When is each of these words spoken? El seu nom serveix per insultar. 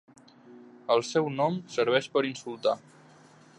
El 0.95 1.03
seu 1.09 1.29
nom 1.35 1.59
serveix 1.75 2.07
per 2.17 2.27
insultar. 2.33 2.77